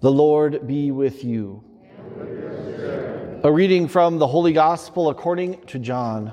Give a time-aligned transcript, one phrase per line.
[0.00, 1.64] The Lord be with you.
[3.42, 6.32] A reading from the Holy Gospel according to John.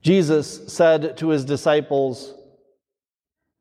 [0.00, 2.34] Jesus said to his disciples,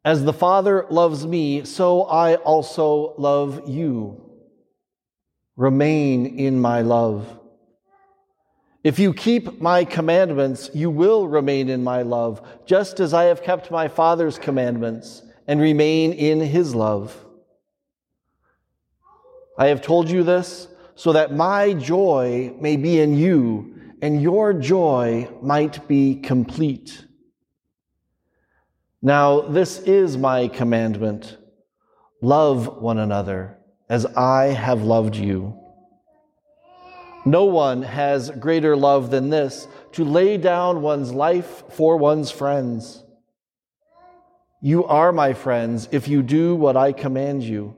[0.06, 4.24] As the Father loves me, so I also love you.
[5.58, 7.41] Remain in my love.
[8.84, 13.44] If you keep my commandments, you will remain in my love, just as I have
[13.44, 17.16] kept my Father's commandments and remain in his love.
[19.58, 24.54] I have told you this so that my joy may be in you and your
[24.54, 27.06] joy might be complete.
[29.02, 31.38] Now, this is my commandment
[32.24, 33.58] love one another
[33.90, 35.61] as I have loved you.
[37.26, 43.04] No one has greater love than this to lay down one's life for one's friends.
[44.62, 47.76] You are my friends if you do what I command you.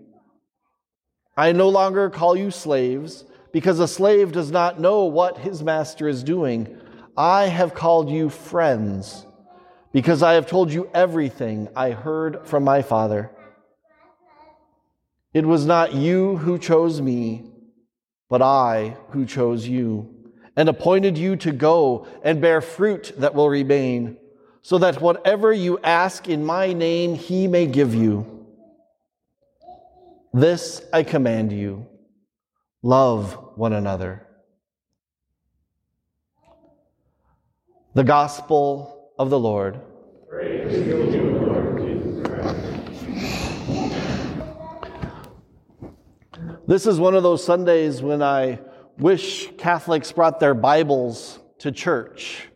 [1.36, 6.08] I no longer call you slaves because a slave does not know what his master
[6.08, 6.80] is doing.
[7.18, 9.26] I have called you friends
[9.92, 13.30] because I have told you everything I heard from my Father.
[15.34, 17.53] It was not you who chose me
[18.34, 20.10] but I who chose you
[20.56, 24.18] and appointed you to go and bear fruit that will remain,
[24.64, 28.48] so that whatever you ask in my name, he may give you.
[30.34, 31.86] This I command you
[32.82, 34.26] love one another.
[37.94, 39.80] The Gospel of the Lord.
[40.28, 42.74] Praise you, Lord Jesus Christ.
[46.66, 48.58] This is one of those Sundays when I
[48.98, 52.48] wish Catholics brought their Bibles to church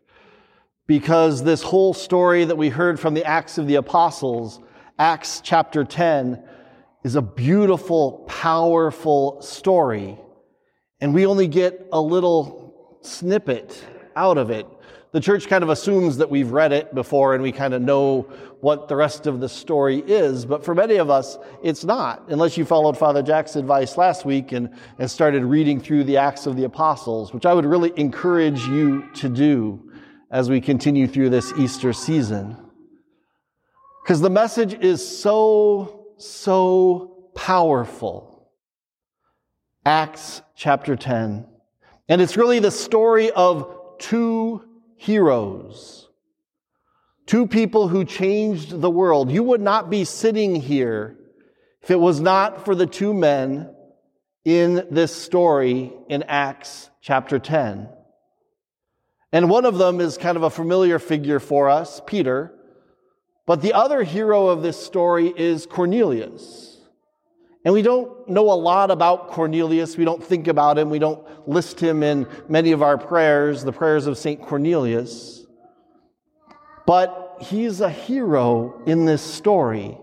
[0.87, 4.61] because this whole story that we heard from the Acts of the Apostles,
[4.97, 6.41] Acts chapter 10,
[7.03, 10.17] is a beautiful, powerful story.
[11.01, 13.83] And we only get a little snippet
[14.15, 14.67] out of it
[15.11, 18.21] the church kind of assumes that we've read it before and we kind of know
[18.59, 20.45] what the rest of the story is.
[20.45, 24.51] But for many of us, it's not, unless you followed Father Jack's advice last week
[24.51, 24.69] and,
[24.99, 29.09] and started reading through the Acts of the Apostles, which I would really encourage you
[29.15, 29.91] to do
[30.29, 32.57] as we continue through this Easter season.
[34.03, 38.49] Because the message is so, so powerful.
[39.85, 41.45] Acts chapter 10.
[42.09, 44.66] And it's really the story of two
[44.97, 46.09] heroes,
[47.25, 49.31] two people who changed the world.
[49.31, 51.15] You would not be sitting here
[51.81, 53.73] if it was not for the two men
[54.43, 57.89] in this story in Acts chapter 10.
[59.31, 62.53] And one of them is kind of a familiar figure for us, Peter.
[63.45, 66.76] But the other hero of this story is Cornelius.
[67.67, 69.97] And we don't know a lot about Cornelius.
[69.97, 70.89] We don't think about him.
[70.89, 74.41] We don't list him in many of our prayers, the prayers of St.
[74.41, 75.45] Cornelius.
[76.85, 79.97] But he's a hero in this story.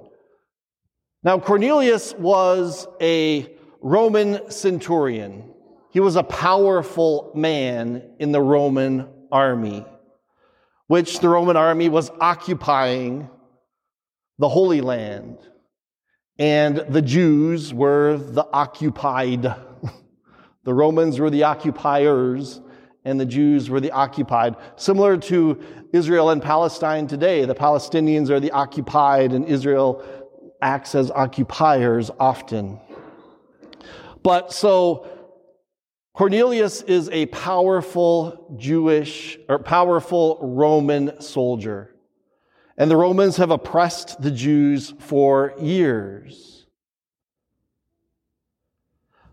[1.22, 5.50] Now, Cornelius was a Roman centurion.
[5.90, 9.86] He was a powerful man in the Roman army,
[10.88, 13.30] which the Roman army was occupying
[14.38, 15.38] the Holy Land
[16.38, 19.42] and the Jews were the occupied.
[20.64, 22.60] the Romans were the occupiers,
[23.04, 24.56] and the Jews were the occupied.
[24.76, 25.62] Similar to
[25.92, 30.04] Israel and Palestine today, the Palestinians are the occupied, and Israel
[30.60, 32.80] acts as occupiers often.
[34.22, 35.06] But so
[36.14, 41.93] Cornelius is a powerful Jewish or powerful Roman soldier.
[42.76, 46.66] And the Romans have oppressed the Jews for years.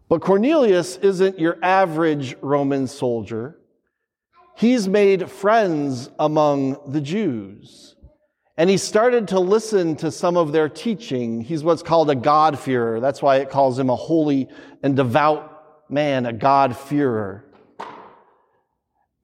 [0.07, 3.57] But Cornelius isn't your average Roman soldier.
[4.55, 7.95] He's made friends among the Jews.
[8.57, 11.41] And he started to listen to some of their teaching.
[11.41, 12.99] He's what's called a God-fearer.
[12.99, 14.49] That's why it calls him a holy
[14.83, 17.45] and devout man, a God-fearer.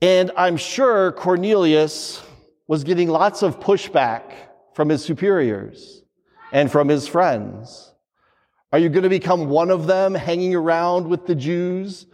[0.01, 2.23] And I'm sure Cornelius
[2.67, 4.33] was getting lots of pushback
[4.73, 6.03] from his superiors
[6.51, 7.93] and from his friends.
[8.71, 12.05] Are you going to become one of them hanging around with the Jews?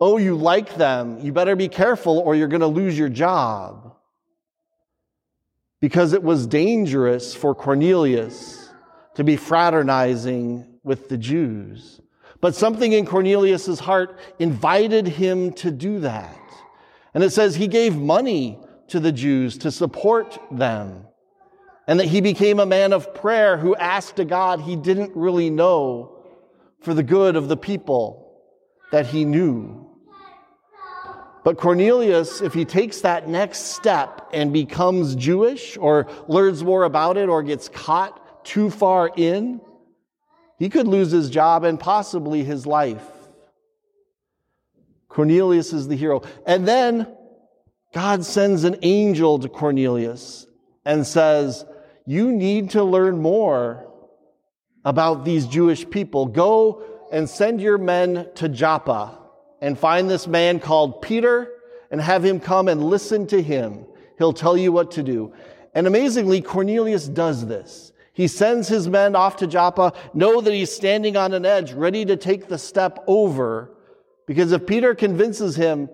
[0.00, 1.18] Oh, you like them.
[1.20, 3.96] You better be careful or you're going to lose your job.
[5.80, 8.70] Because it was dangerous for Cornelius
[9.16, 12.00] to be fraternizing with the Jews.
[12.40, 16.38] But something in Cornelius's heart invited him to do that.
[17.14, 18.58] And it says he gave money
[18.92, 21.06] to the Jews to support them.
[21.88, 25.50] and that he became a man of prayer who asked a God he didn't really
[25.50, 26.16] know
[26.80, 28.40] for the good of the people
[28.92, 29.88] that he knew.
[31.44, 37.16] But Cornelius, if he takes that next step and becomes Jewish or learns more about
[37.16, 39.60] it or gets caught too far in,
[40.58, 43.04] he could lose his job and possibly his life.
[45.08, 46.22] Cornelius is the hero.
[46.46, 47.08] And then
[47.92, 50.46] God sends an angel to Cornelius
[50.84, 51.64] and says,
[52.06, 53.88] You need to learn more
[54.84, 56.26] about these Jewish people.
[56.26, 59.18] Go and send your men to Joppa
[59.60, 61.52] and find this man called Peter
[61.90, 63.84] and have him come and listen to him.
[64.18, 65.32] He'll tell you what to do.
[65.74, 67.92] And amazingly, Cornelius does this.
[68.14, 72.04] He sends his men off to Joppa, know that he's standing on an edge, ready
[72.04, 73.72] to take the step over
[74.26, 75.88] because if Peter convinces him,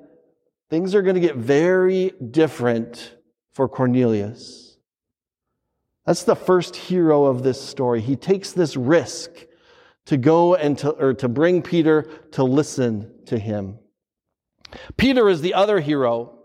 [0.71, 3.15] things are going to get very different
[3.53, 4.77] for Cornelius.
[6.07, 8.01] That's the first hero of this story.
[8.01, 9.31] He takes this risk
[10.07, 13.79] to go and to, or to bring Peter to listen to him.
[14.97, 16.39] Peter is the other hero.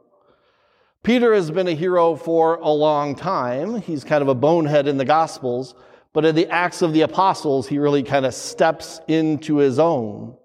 [1.01, 3.81] Peter has been a hero for a long time.
[3.81, 5.75] He's kind of a bonehead in the Gospels,
[6.13, 10.37] but in the Acts of the Apostles, he really kind of steps into his own.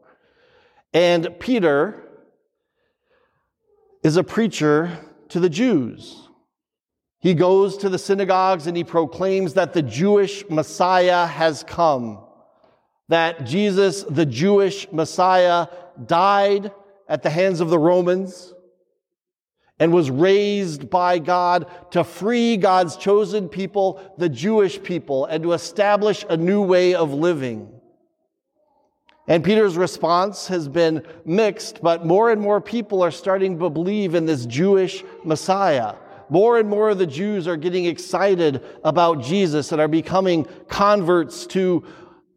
[0.93, 2.08] And Peter
[4.03, 4.99] is a preacher
[5.29, 6.29] to the Jews.
[7.21, 12.25] He goes to the synagogues and he proclaims that the Jewish Messiah has come,
[13.09, 15.67] that Jesus, the Jewish Messiah,
[16.07, 16.73] died
[17.09, 18.55] at the hands of the Romans
[19.81, 25.53] and was raised by God to free God's chosen people, the Jewish people, and to
[25.53, 27.78] establish a new way of living.
[29.29, 34.15] And Peter's response has been mixed, but more and more people are starting to believe
[34.15, 35.97] in this Jewish Messiah.
[36.31, 41.47] More and more of the Jews are getting excited about Jesus and are becoming converts
[41.49, 41.85] to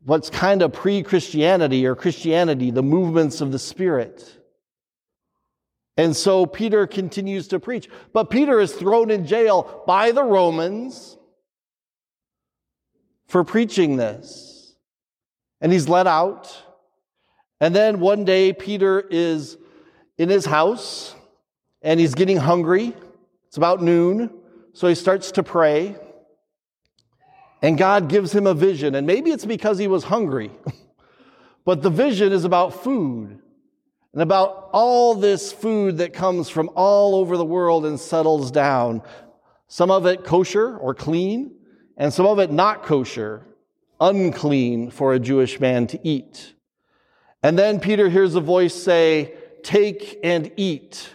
[0.03, 4.37] what's kind of pre Christianity or Christianity, the movements of the Spirit.
[5.95, 7.89] And so Peter continues to preach.
[8.11, 11.17] But Peter is thrown in jail by the Romans
[13.27, 14.75] for preaching this.
[15.61, 16.65] And he's let out.
[17.61, 19.55] And then one day, Peter is
[20.17, 21.15] in his house
[21.83, 22.93] and he's getting hungry.
[23.47, 24.31] It's about noon.
[24.73, 25.95] So he starts to pray.
[27.61, 28.95] And God gives him a vision.
[28.95, 30.49] And maybe it's because he was hungry,
[31.65, 33.39] but the vision is about food
[34.13, 39.03] and about all this food that comes from all over the world and settles down.
[39.67, 41.55] Some of it kosher or clean,
[41.95, 43.45] and some of it not kosher,
[43.99, 46.55] unclean for a Jewish man to eat.
[47.43, 49.33] And then Peter hears a voice say,
[49.63, 51.09] Take and eat.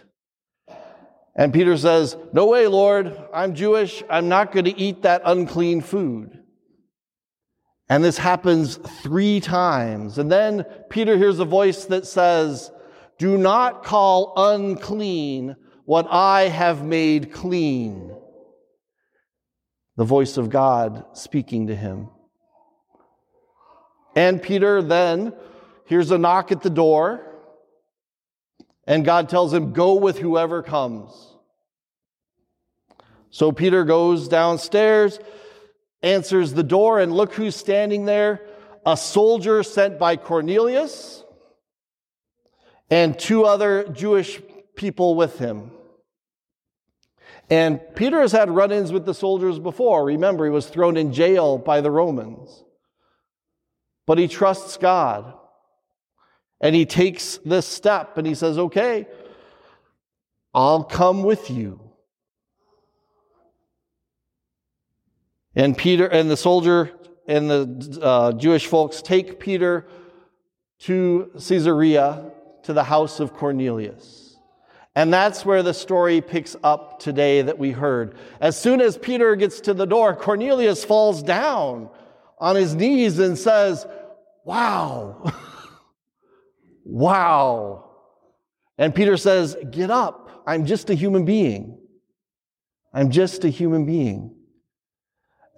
[1.35, 3.17] And Peter says, No way, Lord.
[3.33, 4.03] I'm Jewish.
[4.09, 6.43] I'm not going to eat that unclean food.
[7.89, 10.19] And this happens three times.
[10.19, 12.73] And then Peter hears a voice that says,
[13.19, 18.13] Do not call unclean what I have made clean.
[19.97, 22.09] The voice of God speaking to him.
[24.17, 25.33] And Peter then
[25.87, 27.25] hears a knock at the door,
[28.87, 31.13] and God tells him, Go with whoever comes.
[33.31, 35.19] So Peter goes downstairs,
[36.03, 38.41] answers the door, and look who's standing there
[38.87, 41.25] a soldier sent by Cornelius
[42.89, 44.41] and two other Jewish
[44.77, 45.73] people with him.
[47.51, 50.05] And Peter has had run ins with the soldiers before.
[50.05, 52.65] Remember, he was thrown in jail by the Romans.
[54.07, 55.35] But he trusts God.
[56.61, 59.07] And he takes this step and he says, Okay,
[60.55, 61.81] I'll come with you.
[65.55, 66.93] And Peter and the soldier
[67.27, 69.87] and the uh, Jewish folks take Peter
[70.81, 72.31] to Caesarea,
[72.65, 74.37] to the house of Cornelius.
[74.95, 78.17] And that's where the story picks up today that we heard.
[78.41, 81.91] As soon as Peter gets to the door, Cornelius falls down
[82.39, 83.87] on his knees and says,
[84.45, 85.33] Wow.
[86.87, 87.91] Wow.
[88.79, 90.43] And Peter says, Get up.
[90.47, 91.79] I'm just a human being.
[92.95, 94.35] I'm just a human being.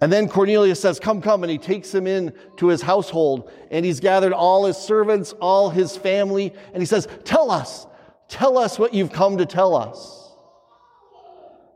[0.01, 1.43] And then Cornelius says, Come, come.
[1.43, 5.69] And he takes him in to his household and he's gathered all his servants, all
[5.69, 6.53] his family.
[6.73, 7.85] And he says, Tell us,
[8.27, 10.33] tell us what you've come to tell us.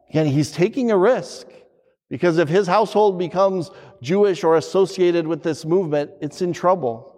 [0.10, 1.48] Again, he's taking a risk
[2.10, 3.70] because if his household becomes
[4.02, 7.13] Jewish or associated with this movement, it's in trouble.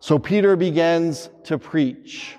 [0.00, 2.36] So Peter begins to preach.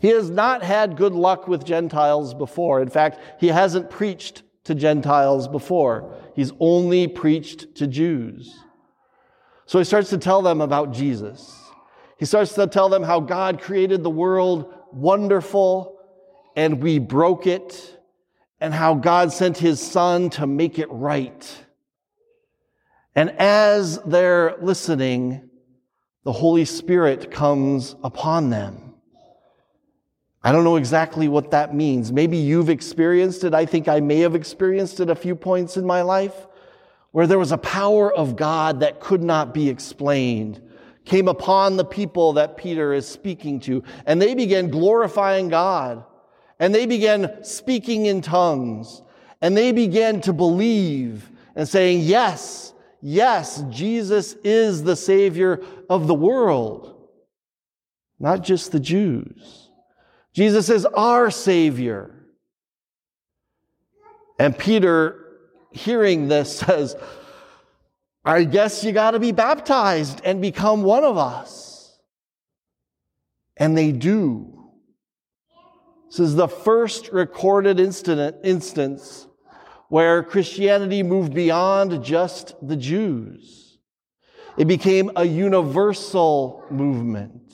[0.00, 2.80] He has not had good luck with Gentiles before.
[2.80, 6.14] In fact, he hasn't preached to Gentiles before.
[6.34, 8.54] He's only preached to Jews.
[9.66, 11.54] So he starts to tell them about Jesus.
[12.18, 15.98] He starts to tell them how God created the world wonderful
[16.56, 17.96] and we broke it,
[18.60, 21.64] and how God sent his son to make it right.
[23.14, 25.47] And as they're listening,
[26.24, 28.94] the Holy Spirit comes upon them.
[30.42, 32.12] I don't know exactly what that means.
[32.12, 33.54] Maybe you've experienced it.
[33.54, 36.46] I think I may have experienced it a few points in my life
[37.10, 40.62] where there was a power of God that could not be explained
[41.08, 46.04] came upon the people that Peter is speaking to, and they began glorifying God,
[46.60, 49.02] and they began speaking in tongues,
[49.40, 56.14] and they began to believe and saying, Yes, yes, Jesus is the Savior of the
[56.14, 57.08] world,
[58.18, 59.70] not just the Jews.
[60.32, 62.14] Jesus is our Savior.
[64.38, 65.38] And Peter,
[65.72, 66.96] hearing this, says,
[68.24, 71.98] I guess you got to be baptized and become one of us.
[73.56, 74.70] And they do.
[76.10, 79.27] This is the first recorded instance
[79.88, 83.78] where Christianity moved beyond just the Jews.
[84.56, 87.48] It became a universal movement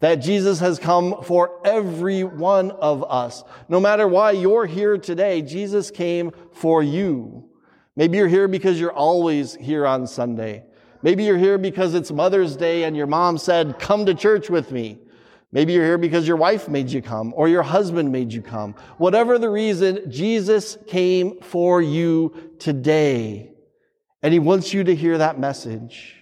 [0.00, 3.42] that Jesus has come for every one of us.
[3.68, 7.48] No matter why you're here today, Jesus came for you.
[7.96, 10.64] Maybe you're here because you're always here on Sunday.
[11.02, 14.72] Maybe you're here because it's Mother's Day and your mom said, Come to church with
[14.72, 14.98] me.
[15.54, 18.74] Maybe you're here because your wife made you come or your husband made you come.
[18.98, 23.52] Whatever the reason, Jesus came for you today.
[24.22, 26.16] And he wants you to hear that message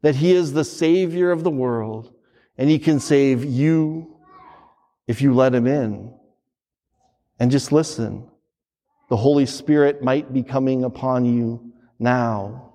[0.00, 2.14] that he is the Savior of the world
[2.58, 4.16] and He can save you
[5.06, 6.14] if you let Him in.
[7.38, 8.28] And just listen.
[9.08, 12.72] The Holy Spirit might be coming upon you now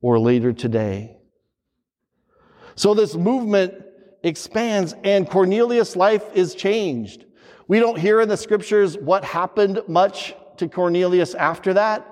[0.00, 1.16] or later today.
[2.74, 3.74] So this movement
[4.22, 7.24] expands and Cornelius' life is changed.
[7.68, 12.06] We don't hear in the scriptures what happened much to Cornelius after that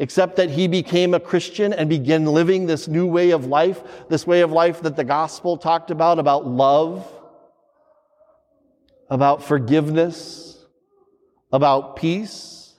[0.00, 4.26] except that he became a Christian and began living this new way of life, this
[4.26, 7.06] way of life that the gospel talked about, about love,
[9.10, 10.64] about forgiveness,
[11.52, 12.72] about peace.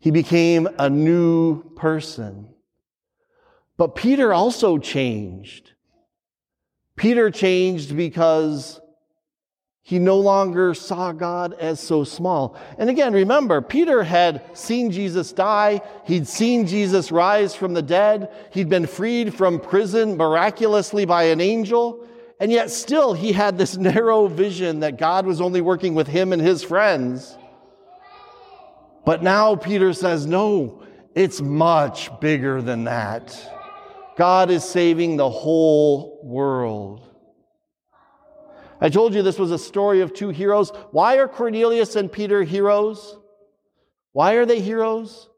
[0.00, 2.48] He became a new person.
[3.76, 5.70] But Peter also changed.
[6.96, 8.80] Peter changed because
[9.86, 12.56] he no longer saw God as so small.
[12.78, 15.82] And again, remember, Peter had seen Jesus die.
[16.06, 18.32] He'd seen Jesus rise from the dead.
[18.50, 22.08] He'd been freed from prison miraculously by an angel.
[22.40, 26.32] And yet still he had this narrow vision that God was only working with him
[26.32, 27.36] and his friends.
[29.04, 30.82] But now Peter says, no,
[31.14, 33.53] it's much bigger than that.
[34.16, 37.08] God is saving the whole world.
[38.80, 40.70] I told you this was a story of two heroes.
[40.90, 43.16] Why are Cornelius and Peter heroes?
[44.12, 45.28] Why are they heroes?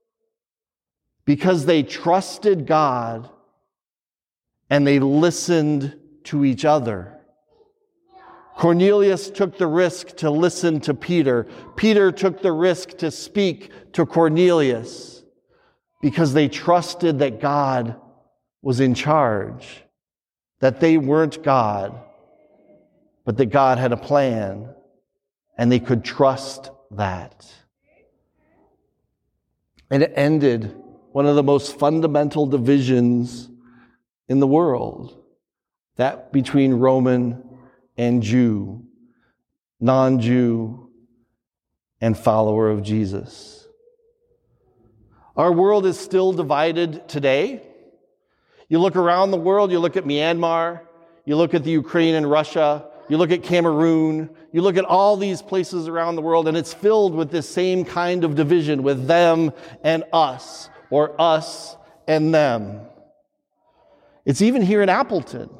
[1.24, 3.30] Because they trusted God
[4.68, 7.12] and they listened to each other.
[8.56, 11.46] Cornelius took the risk to listen to Peter.
[11.76, 15.22] Peter took the risk to speak to Cornelius
[16.00, 18.00] because they trusted that God
[18.66, 19.84] was in charge,
[20.58, 21.96] that they weren't God
[23.24, 24.74] but that God had a plan
[25.56, 27.46] and they could trust that.
[29.88, 30.74] And it ended
[31.12, 33.48] one of the most fundamental divisions
[34.28, 35.16] in the world
[35.94, 37.44] that between Roman
[37.96, 38.84] and Jew,
[39.78, 40.90] non Jew,
[42.00, 43.68] and follower of Jesus.
[45.36, 47.62] Our world is still divided today.
[48.68, 50.80] You look around the world, you look at Myanmar,
[51.24, 55.16] you look at the Ukraine and Russia, you look at Cameroon, you look at all
[55.16, 59.06] these places around the world, and it's filled with this same kind of division with
[59.06, 59.52] them
[59.84, 61.76] and us, or us
[62.08, 62.80] and them.
[64.24, 65.50] It's even here in Appleton.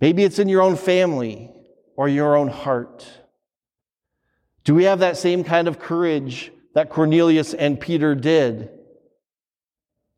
[0.00, 1.50] Maybe it's in your own family
[1.96, 3.06] or your own heart.
[4.64, 8.68] Do we have that same kind of courage that Cornelius and Peter did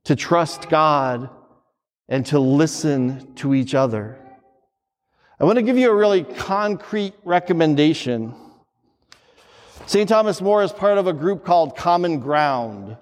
[0.08, 1.28] to trust God
[2.08, 4.18] and to listen to each other?
[5.38, 8.34] I want to give you a really concrete recommendation.
[9.84, 10.08] St.
[10.08, 12.96] Thomas More is part of a group called Common Ground.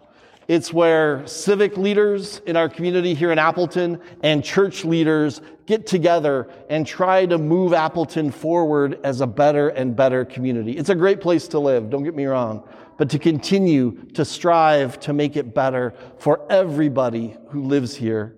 [0.49, 6.49] It's where civic leaders in our community here in Appleton and church leaders get together
[6.71, 10.73] and try to move Appleton forward as a better and better community.
[10.73, 12.67] It's a great place to live, don't get me wrong.
[12.99, 18.35] but to continue to strive to make it better for everybody who lives here.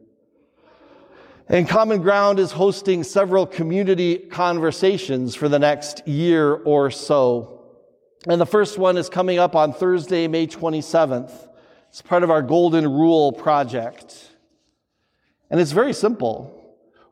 [1.48, 7.62] And Common Ground is hosting several community conversations for the next year or so.
[8.26, 11.32] And the first one is coming up on Thursday, May 27th.
[11.88, 14.30] It's part of our Golden Rule project.
[15.50, 16.57] And it's very simple.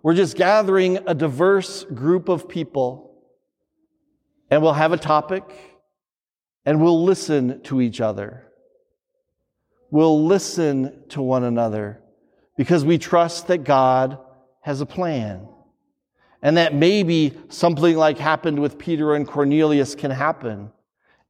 [0.06, 3.24] We're just gathering a diverse group of people,
[4.48, 5.42] and we'll have a topic,
[6.64, 8.46] and we'll listen to each other.
[9.90, 12.04] We'll listen to one another
[12.56, 14.18] because we trust that God
[14.60, 15.48] has a plan.
[16.40, 20.70] And that maybe something like happened with Peter and Cornelius can happen,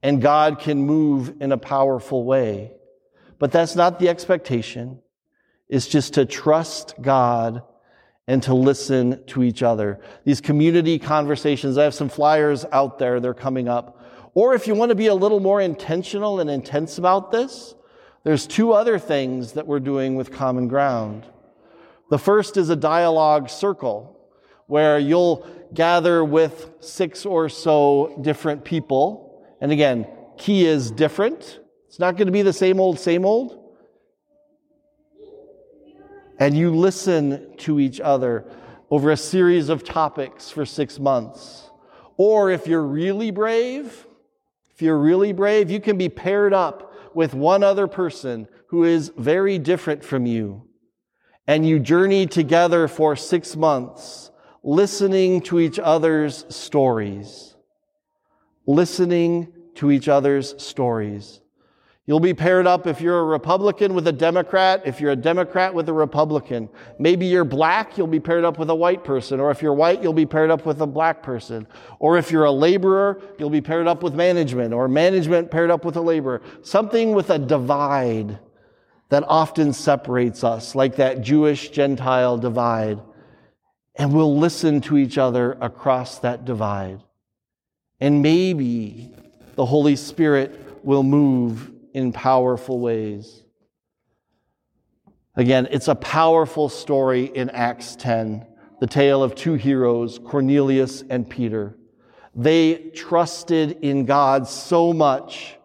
[0.03, 2.73] and God can move in a powerful way.
[3.39, 4.99] But that's not the expectation.
[5.67, 7.63] It's just to trust God
[8.27, 9.99] and to listen to each other.
[10.25, 14.03] These community conversations, I have some flyers out there, they're coming up.
[14.33, 17.73] Or if you want to be a little more intentional and intense about this,
[18.23, 21.25] there's two other things that we're doing with Common Ground.
[22.09, 24.13] The first is a dialogue circle
[24.67, 29.45] where you'll gather with six or so different people.
[29.61, 30.07] And again,
[30.37, 31.59] key is different.
[31.87, 33.66] It's not going to be the same old, same old.
[36.39, 38.45] And you listen to each other
[38.89, 41.69] over a series of topics for six months.
[42.15, 44.05] Or if you're really brave,
[44.71, 49.11] if you're really brave, you can be paired up with one other person who is
[49.17, 50.67] very different from you
[51.47, 54.31] and you journey together for six months,
[54.63, 57.55] listening to each other's stories.
[58.67, 61.39] Listening to each other's stories.
[62.07, 65.73] You'll be paired up if you're a Republican with a Democrat, if you're a Democrat
[65.73, 66.69] with a Republican.
[66.97, 69.41] Maybe you're black, you'll be paired up with a white person.
[69.41, 71.67] Or if you're white, you'll be paired up with a black person.
[71.99, 75.83] Or if you're a laborer, you'll be paired up with management, or management paired up
[75.83, 76.41] with a laborer.
[76.61, 78.39] Something with a divide
[79.09, 83.01] that often separates us, like that Jewish Gentile divide.
[83.95, 87.03] And we'll listen to each other across that divide.
[87.99, 89.11] And maybe
[89.55, 93.41] the Holy Spirit will move in powerful ways.
[95.35, 98.45] Again, it's a powerful story in Acts 10,
[98.79, 101.75] the tale of two heroes, Cornelius and Peter.
[102.35, 105.55] They trusted in God so much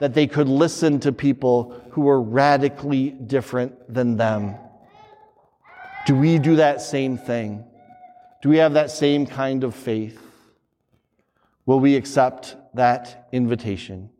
[0.00, 4.56] that they could listen to people who were radically different than them.
[6.04, 7.64] Do we do that same thing?
[8.42, 10.20] Do we have that same kind of faith?
[11.64, 14.10] Will we accept that invitation?